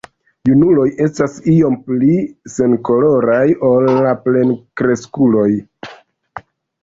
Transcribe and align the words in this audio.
Junuloj 0.49 0.85
estas 1.07 1.35
iom 1.55 1.75
pli 1.89 2.15
senkoloraj 2.53 3.43
ol 3.71 3.89
la 4.07 4.13
plenkreskuloj. 4.23 5.47